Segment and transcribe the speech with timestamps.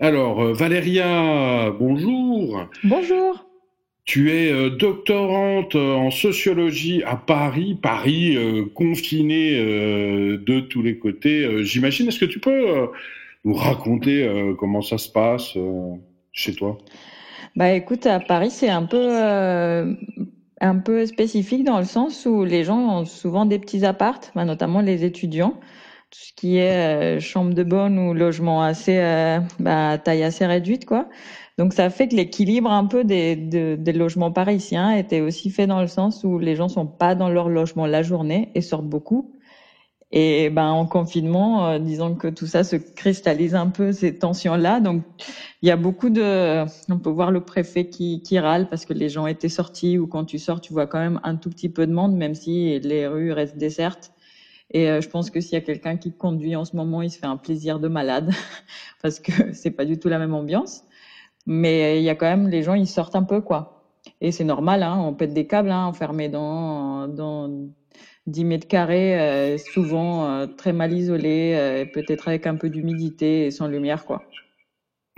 [0.00, 2.66] Alors, euh, Valéria, bonjour.
[2.82, 3.46] Bonjour.
[4.04, 11.62] Tu es euh, doctorante en sociologie à Paris, Paris euh, confiné de tous les côtés,
[11.64, 12.08] j'imagine.
[12.08, 12.88] Est-ce que tu peux
[13.44, 14.28] nous raconter
[14.58, 15.56] comment ça se passe
[16.32, 16.78] chez toi?
[17.54, 19.08] Bah écoute, à Paris, c'est un peu
[20.60, 24.44] un peu spécifique dans le sens où les gens ont souvent des petits appartes, bah,
[24.44, 25.54] notamment les étudiants
[26.12, 30.44] tout ce qui est euh, chambre de bonne ou logement assez euh, bah, taille assez
[30.46, 31.08] réduite quoi.
[31.58, 35.80] Donc ça fait que l'équilibre un peu des, des logements parisiens était aussi fait dans
[35.80, 39.32] le sens où les gens sont pas dans leur logement la journée et sortent beaucoup.
[40.12, 44.80] Et ben en confinement, euh, disons que tout ça se cristallise un peu ces tensions-là.
[44.80, 45.02] Donc
[45.62, 48.92] il y a beaucoup de, on peut voir le préfet qui, qui râle parce que
[48.92, 51.70] les gens étaient sortis ou quand tu sors, tu vois quand même un tout petit
[51.70, 54.12] peu de monde, même si les rues restent désertes.
[54.72, 57.10] Et euh, je pense que s'il y a quelqu'un qui conduit en ce moment, il
[57.10, 58.30] se fait un plaisir de malade
[59.02, 60.84] parce que c'est pas du tout la même ambiance.
[61.46, 63.84] Mais il y a quand même les gens, ils sortent un peu quoi.
[64.20, 67.68] Et c'est normal, hein, on pète des câbles, hein, enfermés dans dans
[68.26, 73.50] 10 mètres carrés, euh, souvent euh, très mal isolés, peut-être avec un peu d'humidité et
[73.50, 74.22] sans lumière quoi.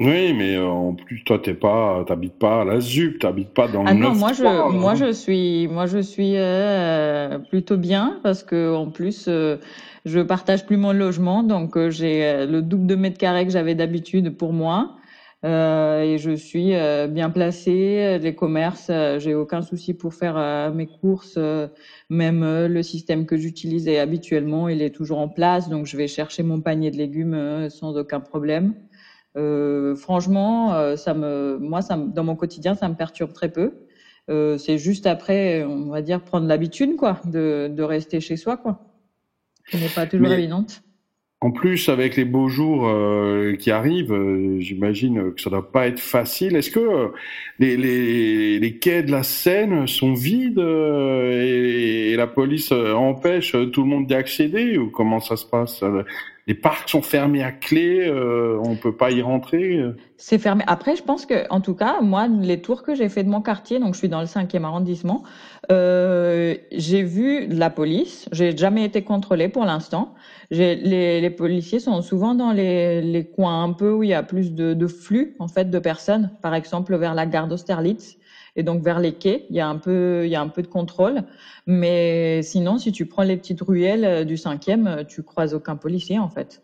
[0.00, 3.68] Oui, mais euh, en plus, toi, t'es pas, t'habites pas à la ZUP, t'habites pas
[3.68, 8.42] dans ah non, moi je, moi je suis, moi je suis euh, plutôt bien parce
[8.42, 9.58] que en plus, euh,
[10.04, 14.36] je partage plus mon logement, donc j'ai le double de mètres carrés que j'avais d'habitude
[14.36, 14.96] pour moi.
[15.44, 16.72] et je suis
[17.08, 18.18] bien placée.
[18.20, 21.38] Les commerces, j'ai aucun souci pour faire mes courses.
[22.10, 25.68] même le système que j'utilisais habituellement, il est toujours en place.
[25.68, 28.74] Donc, je vais chercher mon panier de légumes sans aucun problème.
[29.36, 33.50] Euh, franchement, euh, ça me, moi, ça me, dans mon quotidien, ça me perturbe très
[33.50, 33.72] peu.
[34.30, 38.56] Euh, c'est juste après, on va dire, prendre l'habitude, quoi, de, de rester chez soi,
[38.56, 38.80] quoi.
[39.66, 40.82] Ce n'est pas toujours évidente.
[41.44, 45.88] En plus, avec les beaux jours euh, qui arrivent, euh, j'imagine que ça doit pas
[45.88, 46.56] être facile.
[46.56, 47.08] Est-ce que euh,
[47.58, 53.82] les, les, les, quais de la Seine sont vides et, et, la police empêche tout
[53.82, 55.84] le monde d'y accéder ou comment ça se passe
[56.46, 58.12] Les parcs sont fermés à clé,
[58.62, 59.80] on peut pas y rentrer.
[60.18, 60.62] C'est fermé.
[60.66, 63.40] Après, je pense que, en tout cas, moi, les tours que j'ai fait de mon
[63.40, 65.22] quartier, donc je suis dans le 5e arrondissement,
[65.70, 68.28] j'ai vu la police.
[68.30, 70.14] J'ai jamais été contrôlée pour l'instant.
[70.50, 70.76] Les,
[71.20, 74.52] les, policiers sont souvent dans les, les, coins un peu où il y a plus
[74.52, 78.18] de, de, flux en fait de personnes, par exemple vers la gare d'Austerlitz
[78.56, 80.62] et donc vers les quais, il y a un peu il y a un peu
[80.62, 81.22] de contrôle,
[81.66, 85.76] mais sinon si tu prends les petites ruelles euh, du cinquième, euh, tu croises aucun
[85.76, 86.62] policier en fait.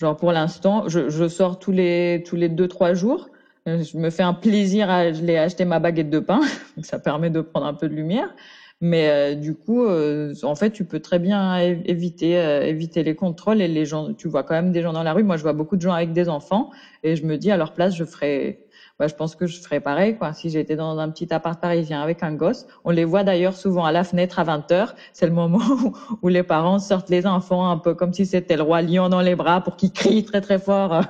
[0.00, 3.28] Genre pour l'instant, je, je, sors tous les tous les deux trois jours.
[3.68, 6.40] Euh, je me fais un plaisir à aller acheter ma baguette de pain,
[6.82, 8.34] ça permet de prendre un peu de lumière.
[8.82, 13.14] Mais euh, du coup, euh, en fait, tu peux très bien éviter euh, éviter les
[13.14, 14.14] contrôles et les gens.
[14.14, 15.22] Tu vois quand même des gens dans la rue.
[15.22, 16.70] Moi, je vois beaucoup de gens avec des enfants
[17.02, 18.60] et je me dis à leur place, je ferais.
[19.00, 20.34] Bah, je pense que je ferais pareil, quoi.
[20.34, 23.86] Si j'étais dans un petit appart parisien avec un gosse, on les voit d'ailleurs souvent
[23.86, 24.94] à la fenêtre à 20 heures.
[25.14, 25.62] C'est le moment
[26.22, 29.22] où, les parents sortent les enfants un peu comme si c'était le roi lion dans
[29.22, 31.00] les bras pour qu'ils crient très très fort.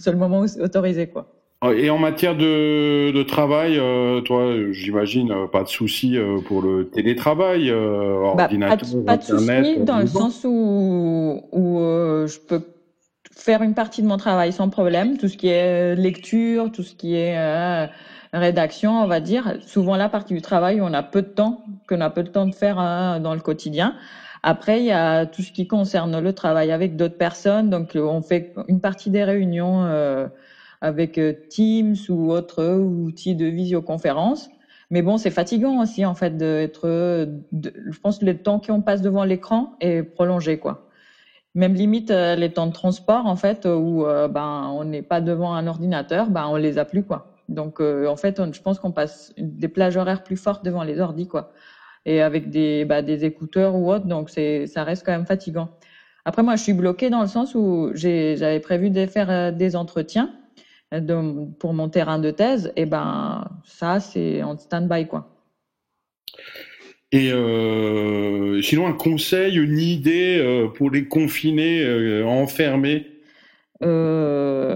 [0.00, 1.30] C'est le moment autorisé, quoi.
[1.76, 6.62] Et en matière de, de travail, euh, toi, j'imagine euh, pas de souci euh, pour
[6.62, 11.78] le télétravail, bah, ordinateur, pas de, pas de souci dans le sens où, où
[12.26, 12.62] je peux
[13.36, 16.94] faire une partie de mon travail sans problème, tout ce qui est lecture, tout ce
[16.94, 17.36] qui est
[18.32, 19.56] rédaction, on va dire.
[19.66, 22.46] Souvent la partie du travail, on a peu de temps, qu'on a peu de temps
[22.46, 22.76] de faire
[23.20, 23.96] dans le quotidien.
[24.42, 27.70] Après, il y a tout ce qui concerne le travail avec d'autres personnes.
[27.70, 29.84] Donc, on fait une partie des réunions
[30.84, 34.50] avec euh, Teams ou autres outils de visioconférence.
[34.90, 36.86] Mais bon, c'est fatigant aussi en fait d'être.
[37.52, 40.86] je pense que le temps qu'on passe devant l'écran est prolongé quoi.
[41.54, 45.20] Même limite euh, les temps de transport en fait où euh, ben on n'est pas
[45.20, 47.36] devant un ordinateur, ben on les a plus quoi.
[47.48, 51.28] Donc en fait, je pense qu'on passe des plages horaires plus fortes devant les ordis
[51.28, 51.52] quoi.
[52.06, 55.68] Et avec des bah, des écouteurs ou autre, donc c'est ça reste quand même fatigant.
[56.24, 60.30] Après moi, je suis bloquée dans le sens où j'avais prévu de faire des entretiens
[61.58, 65.33] pour mon terrain de thèse, et ben ça c'est en stand-by quoi.
[67.14, 73.06] Et euh, sinon un conseil, une idée euh, pour les confiner, euh, enfermés?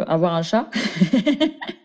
[0.07, 0.71] Avoir un chat.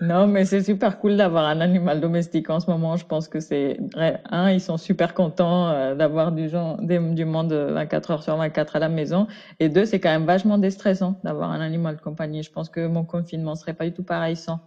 [0.00, 2.96] Non, mais c'est super cool d'avoir un animal domestique en ce moment.
[2.96, 8.10] Je pense que c'est un, ils sont super contents euh, d'avoir du, du monde 24
[8.10, 9.26] heures sur 24 à la maison.
[9.60, 12.42] Et deux, c'est quand même vachement déstressant d'avoir un animal de compagnie.
[12.42, 14.60] Je pense que mon confinement serait pas du tout pareil sans.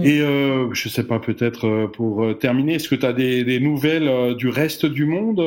[0.00, 0.04] Mm.
[0.04, 3.44] Et euh, je sais pas, peut-être euh, pour euh, terminer, est-ce que tu as des,
[3.44, 5.40] des nouvelles du reste du monde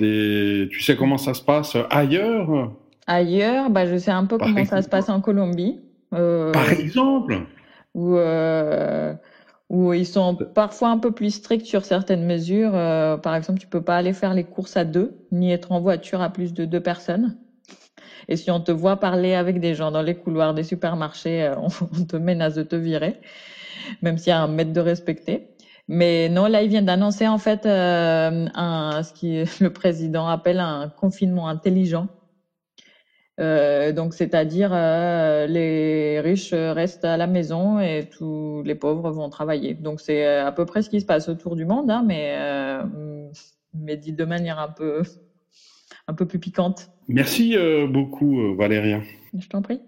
[0.00, 0.68] des...
[0.70, 2.72] Tu sais comment ça se passe ailleurs?
[3.06, 5.80] Ailleurs, bah, je sais un peu comment ça se passe en Colombie.
[6.14, 7.40] Euh, Par exemple?
[7.94, 9.14] où, euh,
[9.68, 12.72] où ils sont parfois un peu plus stricts sur certaines mesures.
[12.74, 15.80] Euh, par exemple, tu peux pas aller faire les courses à deux, ni être en
[15.80, 17.36] voiture à plus de deux personnes.
[18.28, 22.04] Et si on te voit parler avec des gens dans les couloirs des supermarchés, on,
[22.04, 23.20] te menace de te virer,
[24.02, 25.48] même s'il y a un mètre de respecter.
[25.88, 30.88] Mais non, là, ils viennent d'annoncer en fait un, ce qui le président appelle un
[30.88, 32.08] confinement intelligent.
[33.40, 39.28] Euh, donc, c'est-à-dire euh, les riches restent à la maison et tous les pauvres vont
[39.28, 39.74] travailler.
[39.74, 42.34] Donc, c'est euh, à peu près ce qui se passe autour du monde, hein, mais
[42.36, 42.82] euh,
[43.74, 45.02] mais dit de manière un peu
[46.06, 46.90] un peu plus piquante.
[47.08, 47.56] Merci
[47.88, 49.02] beaucoup, Valérien.
[49.38, 49.80] Je t'en prie.